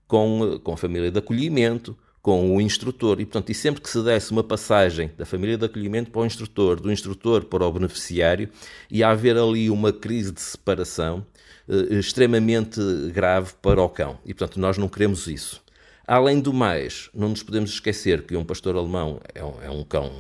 com, 0.08 0.60
com 0.64 0.74
a 0.74 0.78
família 0.78 1.12
de 1.12 1.20
acolhimento, 1.20 1.96
com 2.22 2.56
o 2.56 2.62
instrutor. 2.62 3.20
E, 3.20 3.26
portanto, 3.26 3.52
e 3.52 3.54
sempre 3.54 3.82
que 3.82 3.90
se 3.90 4.02
desse 4.04 4.32
uma 4.32 4.44
passagem 4.44 5.12
da 5.18 5.26
família 5.26 5.58
de 5.58 5.66
acolhimento 5.66 6.12
para 6.12 6.22
o 6.22 6.26
instrutor, 6.26 6.80
do 6.80 6.92
instrutor 6.92 7.46
para 7.46 7.66
o 7.66 7.72
beneficiário, 7.72 8.50
ia 8.90 9.10
haver 9.10 9.38
ali 9.38 9.70
uma 9.70 9.94
crise 9.94 10.32
de 10.32 10.42
separação 10.42 11.26
uh, 11.68 11.94
extremamente 11.94 12.80
grave 13.14 13.54
para 13.62 13.82
o 13.82 13.90
cão. 13.90 14.18
E, 14.26 14.34
portanto, 14.34 14.60
nós 14.60 14.78
não 14.78 14.90
queremos 14.90 15.28
isso. 15.28 15.64
Além 16.12 16.42
do 16.42 16.52
mais, 16.52 17.10
não 17.14 17.30
nos 17.30 17.42
podemos 17.42 17.70
esquecer 17.70 18.24
que 18.24 18.36
um 18.36 18.44
pastor 18.44 18.76
alemão 18.76 19.22
é 19.34 19.42
um, 19.42 19.64
é 19.64 19.70
um 19.70 19.82
cão, 19.82 20.12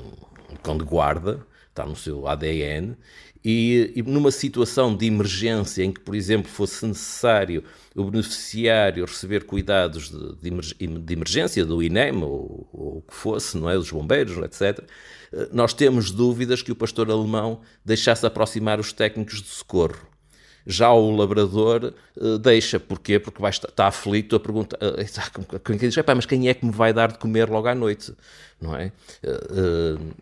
um 0.50 0.56
cão 0.56 0.78
de 0.78 0.86
guarda, 0.86 1.46
está 1.68 1.86
no 1.86 1.98
seu 1.98 2.30
ADN, 2.30 2.96
e, 3.44 3.92
e, 3.94 4.02
numa 4.02 4.32
situação 4.32 4.96
de 4.96 5.06
emergência 5.06 5.84
em 5.84 5.92
que, 5.92 6.00
por 6.00 6.16
exemplo, 6.16 6.50
fosse 6.50 6.86
necessário 6.86 7.66
o 7.94 8.06
beneficiário 8.06 9.04
receber 9.04 9.44
cuidados 9.44 10.10
de, 10.10 10.50
de, 10.50 10.88
de 10.88 11.14
emergência 11.14 11.66
do 11.66 11.84
INEM 11.84 12.24
ou, 12.24 12.70
ou, 12.72 12.98
o 13.00 13.02
que 13.02 13.14
fosse, 13.14 13.58
não 13.58 13.70
é, 13.70 13.76
dos 13.76 13.92
bombeiros, 13.92 14.38
etc., 14.38 14.88
eh, 15.34 15.50
nós 15.52 15.74
temos 15.74 16.10
dúvidas 16.10 16.62
que 16.62 16.72
o 16.72 16.76
pastor 16.76 17.12
alemão 17.12 17.60
deixasse 17.84 18.26
aproximar 18.26 18.80
os 18.80 18.94
técnicos 18.94 19.42
de 19.42 19.50
socorro. 19.50 20.11
Já 20.66 20.92
o 20.92 21.16
labrador 21.16 21.94
uh, 22.16 22.38
deixa, 22.38 22.80
porquê? 22.80 23.20
Porque 23.20 23.42
vai 23.42 23.50
estar, 23.50 23.70
está 23.70 23.88
aflito 23.88 24.36
a 24.36 24.40
perguntar, 24.40 24.78
diz, 25.80 25.96
mas 26.16 26.26
quem 26.26 26.50
é 26.50 26.54
que 26.54 26.66
me 26.66 26.72
vai 26.72 26.94
dar 26.94 27.12
de 27.12 27.20
comer 27.20 27.50
logo 27.50 27.68
à 27.68 27.76
noite? 27.76 28.14
Não 28.60 28.76
é? 28.76 28.92
Uh, 29.24 30.14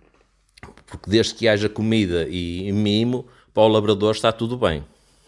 porque 0.86 1.10
desde 1.10 1.36
que 1.36 1.48
haja 1.48 1.70
comida 1.70 2.28
e 2.30 2.72
mimo, 2.72 3.28
para 3.54 3.64
o 3.64 3.68
labrador 3.68 4.12
está 4.12 4.32
tudo 4.32 4.58
bem. 4.58 4.84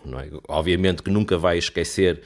É? 0.05 0.29
Obviamente 0.47 1.03
que 1.03 1.11
nunca 1.11 1.37
vai 1.37 1.57
esquecer 1.57 2.21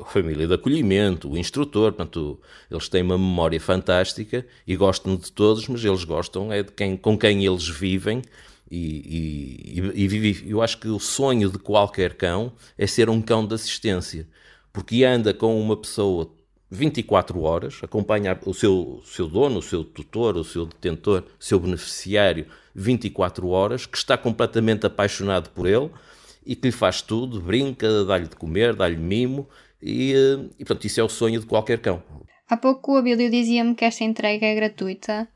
a 0.00 0.04
família 0.04 0.46
de 0.46 0.54
acolhimento, 0.54 1.30
o 1.30 1.36
instrutor, 1.36 1.92
portanto, 1.92 2.40
eles 2.70 2.88
têm 2.88 3.02
uma 3.02 3.18
memória 3.18 3.60
fantástica 3.60 4.46
e 4.66 4.74
gostam 4.74 5.16
de 5.16 5.30
todos, 5.30 5.68
mas 5.68 5.84
eles 5.84 6.04
gostam 6.04 6.52
é 6.52 6.62
de 6.62 6.72
quem, 6.72 6.96
com 6.96 7.18
quem 7.18 7.44
eles 7.44 7.68
vivem 7.68 8.22
e, 8.70 9.74
e, 9.94 10.06
e 10.06 10.50
eu 10.50 10.60
acho 10.62 10.78
que 10.78 10.88
o 10.88 10.98
sonho 10.98 11.50
de 11.50 11.58
qualquer 11.58 12.14
cão 12.14 12.52
é 12.76 12.86
ser 12.86 13.08
um 13.08 13.22
cão 13.22 13.46
de 13.46 13.54
assistência, 13.54 14.26
porque 14.72 15.04
anda 15.04 15.32
com 15.32 15.60
uma 15.60 15.76
pessoa 15.76 16.30
24 16.70 17.40
horas, 17.42 17.78
acompanha 17.82 18.38
o 18.44 18.52
seu, 18.52 19.00
seu 19.04 19.28
dono, 19.28 19.58
o 19.58 19.62
seu 19.62 19.84
tutor, 19.84 20.36
o 20.36 20.44
seu 20.44 20.66
detentor, 20.66 21.22
o 21.38 21.44
seu 21.44 21.60
beneficiário 21.60 22.46
24 22.74 23.48
horas, 23.48 23.86
que 23.86 23.96
está 23.96 24.18
completamente 24.18 24.84
apaixonado 24.84 25.50
por 25.50 25.66
ele 25.66 25.90
e 26.44 26.56
que 26.56 26.68
lhe 26.68 26.72
faz 26.72 27.00
tudo, 27.00 27.40
brinca, 27.40 28.04
dá-lhe 28.04 28.26
de 28.26 28.36
comer, 28.36 28.74
dá-lhe 28.74 28.96
mimo 28.96 29.48
e, 29.80 30.12
eh, 30.12 30.44
e, 30.58 30.64
portanto, 30.64 30.84
isso 30.86 31.00
é 31.00 31.04
o 31.04 31.08
sonho 31.08 31.40
de 31.40 31.46
qualquer 31.46 31.78
cão. 31.78 32.02
Há 32.48 32.56
pouco 32.56 32.94
o 32.94 32.96
Abílio 32.96 33.30
dizia-me 33.30 33.74
que 33.74 33.84
esta 33.84 34.04
entrega 34.04 34.46
é 34.46 34.54
gratuita 34.54 35.28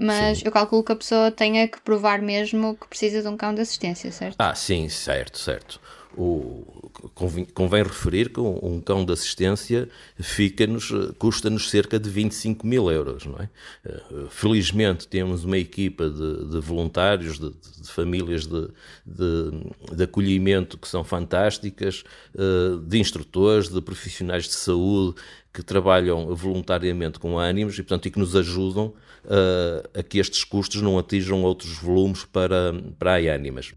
mas 0.00 0.38
sim. 0.38 0.44
eu 0.44 0.52
calculo 0.52 0.82
que 0.84 0.92
a 0.92 0.96
pessoa 0.96 1.30
tenha 1.30 1.68
que 1.68 1.80
provar 1.80 2.22
mesmo 2.22 2.76
que 2.76 2.88
precisa 2.88 3.22
de 3.22 3.28
um 3.28 3.36
cão 3.36 3.54
de 3.54 3.60
assistência, 3.60 4.10
certo? 4.10 4.36
Ah, 4.38 4.54
sim, 4.54 4.88
certo, 4.88 5.38
certo. 5.38 5.80
O, 6.16 6.90
convém, 7.14 7.44
convém, 7.44 7.82
referir 7.84 8.30
que 8.30 8.40
um, 8.40 8.58
um, 8.62 8.80
cão 8.80 9.04
de 9.04 9.12
assistência 9.12 9.88
fica-nos, 10.18 10.90
custa-nos 11.18 11.70
cerca 11.70 12.00
de 12.00 12.10
25 12.10 12.66
mil 12.66 12.90
euros, 12.90 13.26
não 13.26 13.38
é? 13.38 13.48
Eh, 13.84 14.02
felizmente 14.28 15.06
temos 15.06 15.44
uma 15.44 15.56
equipa 15.56 16.10
de, 16.10 16.50
de 16.50 16.58
voluntários, 16.58 17.38
de, 17.38 17.50
de 17.50 17.88
famílias 17.88 18.46
de, 18.46 18.68
de, 19.06 20.02
acolhimento 20.02 20.76
que 20.76 20.88
são 20.88 21.04
fantásticas, 21.04 22.02
eh, 22.36 22.78
de 22.84 22.98
instrutores, 22.98 23.68
de 23.68 23.80
profissionais 23.80 24.44
de 24.44 24.54
saúde 24.54 25.14
que 25.52 25.62
trabalham 25.62 26.34
voluntariamente 26.34 27.18
com 27.18 27.38
ânimos 27.38 27.78
e, 27.78 27.82
portanto, 27.82 28.06
e 28.06 28.10
que 28.10 28.18
nos 28.18 28.36
ajudam 28.36 28.94
uh, 29.24 29.98
a 29.98 30.02
que 30.02 30.18
estes 30.18 30.44
custos 30.44 30.80
não 30.80 30.98
atinjam 30.98 31.42
outros 31.42 31.76
volumes 31.78 32.24
para, 32.24 32.72
para 32.98 33.14
a 33.14 33.34
Animas. 33.34 33.72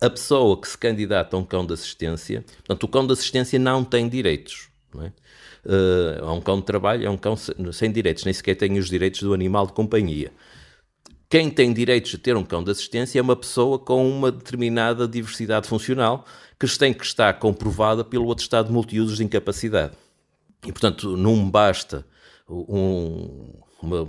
A 0.00 0.10
pessoa 0.10 0.60
que 0.60 0.68
se 0.68 0.76
candidata 0.76 1.36
a 1.36 1.38
um 1.38 1.44
cão 1.44 1.64
de 1.64 1.72
assistência, 1.72 2.44
portanto, 2.58 2.84
o 2.84 2.88
cão 2.88 3.06
de 3.06 3.12
assistência 3.12 3.58
não 3.58 3.82
tem 3.82 4.08
direitos. 4.08 4.68
Não 4.94 5.04
é? 5.04 5.12
Uh, 5.64 6.24
é 6.24 6.30
um 6.30 6.40
cão 6.40 6.60
de 6.60 6.66
trabalho, 6.66 7.06
é 7.06 7.10
um 7.10 7.16
cão 7.16 7.34
sem 7.36 7.90
direitos, 7.90 8.24
nem 8.24 8.32
sequer 8.32 8.54
tem 8.54 8.78
os 8.78 8.88
direitos 8.88 9.20
do 9.22 9.34
animal 9.34 9.66
de 9.66 9.72
companhia. 9.72 10.32
Quem 11.28 11.50
tem 11.50 11.72
direitos 11.72 12.12
de 12.12 12.18
ter 12.18 12.36
um 12.36 12.44
cão 12.44 12.62
de 12.62 12.70
assistência 12.70 13.18
é 13.18 13.22
uma 13.22 13.34
pessoa 13.34 13.78
com 13.78 14.08
uma 14.08 14.30
determinada 14.30 15.08
diversidade 15.08 15.66
funcional 15.66 16.24
que 16.58 16.66
tem 16.78 16.94
que 16.94 17.04
estar 17.04 17.34
comprovada 17.38 18.04
pelo 18.04 18.30
atestado 18.30 18.68
de 18.68 18.72
multiusos 18.72 19.16
de 19.16 19.24
incapacidade. 19.24 19.92
E, 20.64 20.70
portanto, 20.70 21.16
não 21.16 21.50
basta 21.50 22.06
um, 22.48 23.52
uma, 23.82 24.02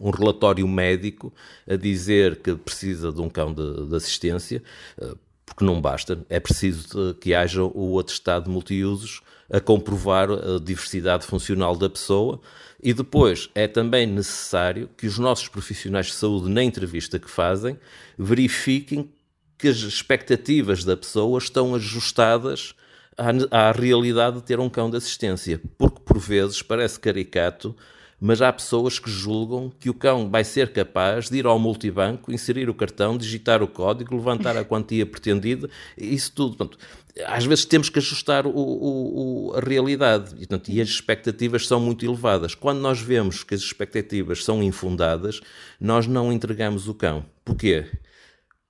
um 0.00 0.10
relatório 0.10 0.66
médico 0.66 1.32
a 1.68 1.76
dizer 1.76 2.36
que 2.36 2.54
precisa 2.54 3.12
de 3.12 3.20
um 3.20 3.28
cão 3.28 3.52
de, 3.52 3.86
de 3.86 3.96
assistência, 3.96 4.62
eh, 5.00 5.14
porque 5.46 5.64
não 5.64 5.80
basta, 5.80 6.24
é 6.28 6.40
preciso 6.40 7.14
que 7.14 7.34
haja 7.34 7.62
o 7.62 7.98
atestado 7.98 8.46
de 8.46 8.50
multiusos 8.50 9.20
a 9.50 9.60
comprovar 9.60 10.30
a 10.30 10.58
diversidade 10.58 11.26
funcional 11.26 11.76
da 11.76 11.88
pessoa 11.88 12.40
e 12.82 12.92
depois 12.92 13.48
é 13.54 13.66
também 13.66 14.06
necessário 14.06 14.90
que 14.96 15.06
os 15.06 15.18
nossos 15.18 15.48
profissionais 15.48 16.06
de 16.06 16.12
saúde, 16.12 16.50
na 16.50 16.62
entrevista 16.62 17.18
que 17.18 17.30
fazem, 17.30 17.78
verifiquem 18.18 19.10
que 19.56 19.68
as 19.68 19.76
expectativas 19.76 20.84
da 20.84 20.96
pessoa 20.96 21.38
estão 21.38 21.74
ajustadas 21.74 22.74
à, 23.16 23.68
à 23.68 23.72
realidade 23.72 24.36
de 24.36 24.42
ter 24.42 24.58
um 24.58 24.68
cão 24.68 24.90
de 24.90 24.96
assistência, 24.96 25.60
porque 25.78 26.00
por 26.00 26.18
vezes 26.18 26.60
parece 26.60 26.98
caricato 26.98 27.74
mas 28.26 28.40
há 28.40 28.50
pessoas 28.50 28.98
que 28.98 29.10
julgam 29.10 29.70
que 29.78 29.90
o 29.90 29.92
cão 29.92 30.30
vai 30.30 30.42
ser 30.44 30.72
capaz 30.72 31.28
de 31.28 31.36
ir 31.36 31.44
ao 31.44 31.58
multibanco, 31.58 32.32
inserir 32.32 32.70
o 32.70 32.74
cartão, 32.74 33.18
digitar 33.18 33.62
o 33.62 33.68
código, 33.68 34.16
levantar 34.16 34.56
a 34.56 34.64
quantia 34.64 35.04
pretendida, 35.04 35.68
isso 35.94 36.32
tudo. 36.32 36.56
Portanto, 36.56 36.78
às 37.26 37.44
vezes 37.44 37.66
temos 37.66 37.90
que 37.90 37.98
ajustar 37.98 38.46
o, 38.46 38.50
o, 38.50 39.50
o, 39.50 39.54
a 39.54 39.60
realidade 39.60 40.36
e, 40.36 40.46
portanto, 40.46 40.70
e 40.70 40.80
as 40.80 40.88
expectativas 40.88 41.66
são 41.66 41.78
muito 41.78 42.02
elevadas. 42.02 42.54
Quando 42.54 42.78
nós 42.80 42.98
vemos 42.98 43.44
que 43.44 43.54
as 43.54 43.60
expectativas 43.60 44.42
são 44.42 44.62
infundadas, 44.62 45.42
nós 45.78 46.06
não 46.06 46.32
entregamos 46.32 46.88
o 46.88 46.94
cão. 46.94 47.26
Porquê? 47.44 47.84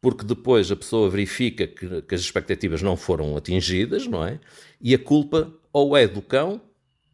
Porque 0.00 0.24
depois 0.24 0.68
a 0.72 0.74
pessoa 0.74 1.08
verifica 1.08 1.68
que, 1.68 2.02
que 2.02 2.14
as 2.16 2.22
expectativas 2.22 2.82
não 2.82 2.96
foram 2.96 3.36
atingidas, 3.36 4.04
não 4.08 4.26
é? 4.26 4.40
E 4.80 4.96
a 4.96 4.98
culpa 4.98 5.54
ou 5.72 5.96
é 5.96 6.08
do 6.08 6.20
cão 6.20 6.60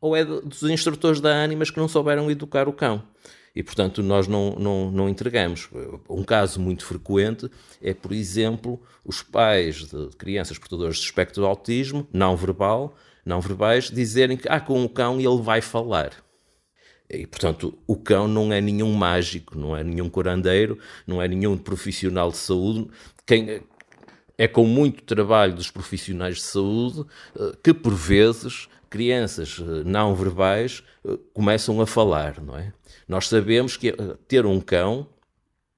ou 0.00 0.16
é 0.16 0.24
dos 0.24 0.62
instrutores 0.62 1.20
da 1.20 1.42
Animas 1.42 1.70
que 1.70 1.78
não 1.78 1.88
souberam 1.88 2.30
educar 2.30 2.68
o 2.68 2.72
cão. 2.72 3.02
E, 3.54 3.62
portanto, 3.62 4.02
nós 4.02 4.28
não, 4.28 4.54
não, 4.56 4.90
não 4.90 5.08
entregamos. 5.08 5.68
Um 6.08 6.22
caso 6.22 6.60
muito 6.60 6.84
frequente 6.84 7.50
é, 7.82 7.92
por 7.92 8.12
exemplo, 8.12 8.80
os 9.04 9.22
pais 9.22 9.88
de 9.88 10.08
crianças 10.16 10.56
portadoras 10.56 10.96
de 10.96 11.04
espectro 11.04 11.42
de 11.42 11.48
autismo, 11.48 12.06
não 12.12 12.36
verbal, 12.36 12.94
não 13.24 13.40
verbais, 13.40 13.90
dizerem 13.90 14.36
que 14.36 14.48
ah, 14.48 14.60
com 14.60 14.84
o 14.84 14.88
cão 14.88 15.20
ele 15.20 15.42
vai 15.42 15.60
falar. 15.60 16.12
E, 17.08 17.26
portanto, 17.26 17.76
o 17.88 17.96
cão 17.96 18.28
não 18.28 18.52
é 18.52 18.60
nenhum 18.60 18.92
mágico, 18.92 19.58
não 19.58 19.76
é 19.76 19.82
nenhum 19.82 20.08
curandeiro, 20.08 20.78
não 21.04 21.20
é 21.20 21.26
nenhum 21.26 21.58
profissional 21.58 22.30
de 22.30 22.36
saúde. 22.36 22.88
Quem, 23.26 23.62
é 24.38 24.46
com 24.46 24.64
muito 24.64 25.02
trabalho 25.02 25.54
dos 25.54 25.70
profissionais 25.70 26.36
de 26.36 26.42
saúde 26.42 27.04
eh, 27.38 27.52
que, 27.62 27.74
por 27.74 27.94
vezes, 27.94 28.68
crianças 28.90 29.58
eh, 29.58 29.84
não 29.84 30.14
verbais 30.14 30.82
eh, 31.06 31.16
começam 31.32 31.80
a 31.80 31.86
falar, 31.86 32.40
não 32.42 32.58
é? 32.58 32.72
Nós 33.08 33.28
sabemos 33.28 33.76
que 33.76 33.94
ter 34.28 34.44
um 34.44 34.60
cão 34.60 35.06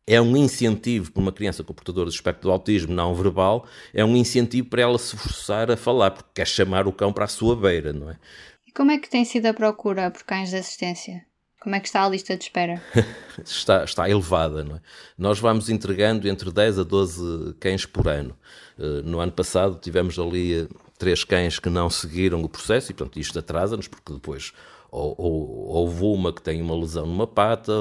é 0.06 0.20
um 0.20 0.36
incentivo 0.36 1.12
para 1.12 1.22
uma 1.22 1.32
criança 1.32 1.62
com 1.62 1.72
portador 1.72 2.06
de 2.06 2.14
espectro 2.14 2.48
do 2.48 2.52
autismo 2.52 2.92
não 2.92 3.14
verbal, 3.14 3.66
é 3.94 4.04
um 4.04 4.16
incentivo 4.16 4.68
para 4.68 4.82
ela 4.82 4.98
se 4.98 5.16
forçar 5.16 5.70
a 5.70 5.76
falar, 5.76 6.10
porque 6.10 6.30
quer 6.34 6.46
chamar 6.46 6.88
o 6.88 6.92
cão 6.92 7.12
para 7.12 7.24
a 7.24 7.28
sua 7.28 7.54
beira, 7.54 7.92
não 7.92 8.10
é? 8.10 8.18
E 8.66 8.72
como 8.72 8.90
é 8.90 8.98
que 8.98 9.08
tem 9.08 9.24
sido 9.24 9.46
a 9.46 9.54
procura 9.54 10.10
por 10.10 10.24
cães 10.24 10.50
de 10.50 10.56
assistência? 10.56 11.24
Como 11.62 11.76
é 11.76 11.80
que 11.80 11.86
está 11.86 12.04
a 12.04 12.08
lista 12.08 12.36
de 12.36 12.42
espera? 12.42 12.82
está, 13.44 13.84
está 13.84 14.10
elevada, 14.10 14.64
não 14.64 14.76
é? 14.76 14.80
Nós 15.16 15.38
vamos 15.38 15.70
entregando 15.70 16.28
entre 16.28 16.50
10 16.50 16.80
a 16.80 16.82
12 16.82 17.54
cães 17.60 17.86
por 17.86 18.08
ano. 18.08 18.36
Eh, 18.76 19.02
no 19.04 19.20
ano 19.20 19.30
passado 19.30 19.78
tivemos 19.80 20.18
ali 20.18 20.62
eh, 20.62 20.68
três 20.98 21.22
cães 21.22 21.60
que 21.60 21.70
não 21.70 21.88
seguiram 21.88 22.42
o 22.42 22.48
processo 22.48 22.90
e, 22.90 22.94
portanto, 22.94 23.20
isto 23.20 23.38
atrasa-nos, 23.38 23.86
porque 23.86 24.12
depois 24.12 24.52
ou, 24.90 25.14
ou, 25.16 25.68
houve 25.68 26.04
uma 26.04 26.32
que 26.32 26.42
tem 26.42 26.60
uma 26.60 26.76
lesão 26.76 27.06
numa 27.06 27.26
pata, 27.26 27.72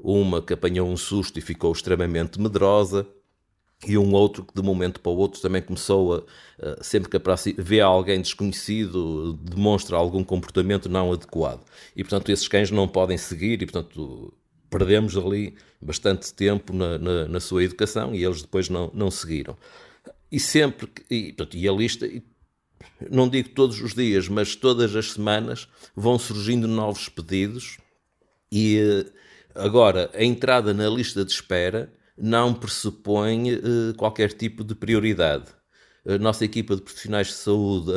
uma 0.00 0.40
que 0.40 0.54
apanhou 0.54 0.88
um 0.88 0.96
susto 0.96 1.38
e 1.38 1.42
ficou 1.42 1.70
extremamente 1.72 2.40
medrosa, 2.40 3.06
e 3.84 3.98
um 3.98 4.12
outro 4.12 4.44
que 4.44 4.54
de 4.54 4.60
um 4.60 4.64
momento 4.64 5.00
para 5.00 5.12
o 5.12 5.16
outro 5.16 5.40
também 5.40 5.60
começou 5.60 6.14
a, 6.14 6.82
sempre 6.82 7.10
que 7.10 7.60
vê 7.60 7.80
alguém 7.80 8.20
desconhecido, 8.20 9.34
demonstra 9.34 9.96
algum 9.96 10.24
comportamento 10.24 10.88
não 10.88 11.12
adequado. 11.12 11.64
E 11.94 12.02
portanto 12.02 12.30
esses 12.30 12.48
cães 12.48 12.70
não 12.70 12.88
podem 12.88 13.18
seguir 13.18 13.60
e 13.62 13.66
portanto 13.66 14.32
perdemos 14.70 15.16
ali 15.16 15.56
bastante 15.80 16.32
tempo 16.32 16.72
na, 16.72 16.98
na, 16.98 17.28
na 17.28 17.40
sua 17.40 17.64
educação 17.64 18.14
e 18.14 18.24
eles 18.24 18.42
depois 18.42 18.68
não, 18.68 18.90
não 18.94 19.10
seguiram. 19.10 19.56
E 20.30 20.40
sempre, 20.40 20.88
e, 21.10 21.32
portanto, 21.32 21.56
e 21.56 21.68
a 21.68 21.72
lista, 21.72 22.08
não 23.10 23.28
digo 23.28 23.50
todos 23.50 23.80
os 23.80 23.94
dias, 23.94 24.28
mas 24.28 24.56
todas 24.56 24.96
as 24.96 25.12
semanas 25.12 25.68
vão 25.94 26.18
surgindo 26.18 26.66
novos 26.66 27.08
pedidos 27.08 27.78
e 28.50 28.78
eh, 28.78 29.06
agora 29.54 30.10
a 30.14 30.24
entrada 30.24 30.74
na 30.74 30.88
lista 30.88 31.24
de 31.24 31.30
espera 31.30 31.92
não 32.16 32.54
pressupõe 32.54 33.54
uh, 33.54 33.94
qualquer 33.96 34.32
tipo 34.32 34.64
de 34.64 34.74
prioridade. 34.74 35.46
A 36.08 36.18
nossa 36.18 36.44
equipa 36.44 36.76
de 36.76 36.82
profissionais 36.82 37.26
de 37.26 37.32
saúde, 37.32 37.90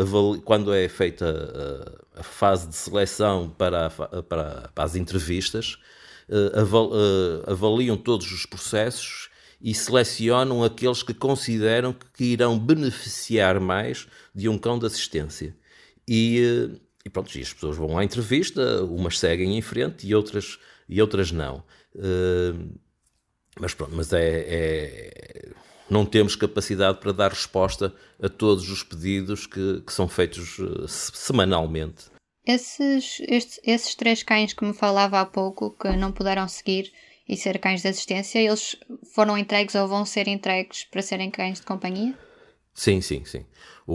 quando 0.43 0.73
é 0.73 0.89
feita 0.89 2.03
a, 2.15 2.19
a 2.21 2.23
fase 2.23 2.67
de 2.67 2.75
seleção 2.75 3.53
para, 3.55 3.91
para, 3.91 4.71
para 4.73 4.83
as 4.83 4.95
entrevistas, 4.95 5.77
avaliam 7.45 7.95
todos 7.95 8.31
os 8.31 8.47
processos 8.47 9.29
e 9.61 9.73
selecionam 9.73 10.63
aqueles 10.63 11.03
que 11.03 11.13
consideram 11.13 11.95
que 12.13 12.23
irão 12.23 12.57
beneficiar 12.57 13.59
mais 13.59 14.07
de 14.33 14.47
um 14.47 14.57
cão 14.57 14.79
de 14.79 14.85
assistência. 14.85 15.55
E, 16.07 16.71
e 17.05 17.09
pronto, 17.09 17.35
e 17.37 17.41
as 17.41 17.53
pessoas 17.53 17.75
vão 17.75 17.97
à 17.97 18.03
entrevista, 18.03 18.83
umas 18.83 19.19
seguem 19.19 19.57
em 19.57 19.61
frente 19.61 20.07
e 20.07 20.15
outras, 20.15 20.57
e 20.87 21.01
outras 21.01 21.31
não. 21.31 21.63
Uh, 21.93 22.73
mas 23.59 23.73
pronto, 23.73 23.95
mas 23.95 24.11
é, 24.13 24.45
é, 24.47 25.49
não 25.89 26.05
temos 26.05 26.35
capacidade 26.35 26.99
para 26.99 27.11
dar 27.11 27.31
resposta 27.31 27.93
a 28.21 28.29
todos 28.29 28.69
os 28.69 28.83
pedidos 28.83 29.47
que, 29.47 29.81
que 29.81 29.93
são 29.93 30.07
feitos 30.07 30.59
uh, 30.59 30.87
semanalmente. 30.87 32.05
Esses, 32.45 33.21
estes, 33.27 33.59
esses 33.63 33.95
três 33.95 34.23
cães 34.23 34.53
que 34.53 34.65
me 34.65 34.73
falava 34.73 35.19
há 35.19 35.25
pouco, 35.25 35.71
que 35.71 35.89
não 35.89 36.11
puderam 36.11 36.47
seguir 36.47 36.91
e 37.27 37.37
ser 37.37 37.59
cães 37.59 37.81
de 37.81 37.87
assistência, 37.89 38.39
eles 38.39 38.75
foram 39.13 39.37
entregues 39.37 39.75
ou 39.75 39.87
vão 39.87 40.05
ser 40.05 40.27
entregues 40.27 40.83
para 40.85 41.01
serem 41.01 41.29
cães 41.29 41.59
de 41.59 41.65
companhia? 41.65 42.17
Sim, 42.79 43.01
sim, 43.01 43.25
sim. 43.25 43.45
O, 43.85 43.93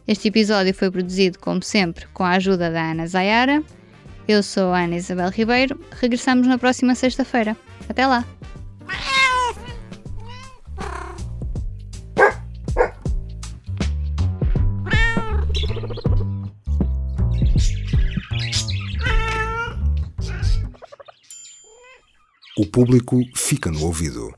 Este 0.09 0.29
episódio 0.29 0.72
foi 0.72 0.90
produzido, 0.90 1.38
como 1.38 1.62
sempre, 1.62 2.07
com 2.14 2.25
a 2.25 2.31
ajuda 2.31 2.70
da 2.70 2.92
Ana 2.92 3.07
Zayara 3.07 3.62
eu 4.28 4.42
sou 4.42 4.72
a 4.72 4.80
Ana 4.80 4.96
Isabel 4.96 5.30
Ribeiro. 5.30 5.78
Regressamos 6.00 6.46
na 6.46 6.58
próxima 6.58 6.94
sexta-feira. 6.94 7.56
Até 7.88 8.06
lá! 8.06 8.24
O 22.58 22.64
público 22.64 23.20
fica 23.34 23.70
no 23.70 23.84
ouvido. 23.84 24.34